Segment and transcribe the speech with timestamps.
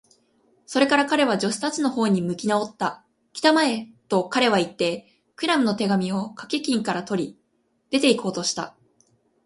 [0.65, 3.05] それから彼は、助手たちのほうに向きなおった。
[3.33, 7.39] 「きたまえ！」と、彼はいって、クラムの手紙をかけ金から取り、
[7.91, 8.75] 出ていこうとした。